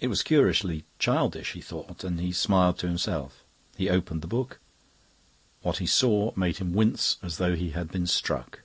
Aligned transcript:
It 0.00 0.06
was 0.08 0.22
curiously 0.22 0.82
childish, 0.98 1.52
he 1.52 1.60
thought, 1.60 2.04
and 2.04 2.18
he 2.18 2.32
smiled 2.32 2.78
to 2.78 2.86
himself. 2.86 3.44
He 3.76 3.90
opened 3.90 4.22
the 4.22 4.26
book. 4.26 4.60
What 5.60 5.76
he 5.76 5.84
saw 5.86 6.32
made 6.34 6.56
him 6.56 6.72
wince 6.72 7.18
as 7.22 7.36
though 7.36 7.54
he 7.54 7.72
had 7.72 7.92
been 7.92 8.06
struck. 8.06 8.60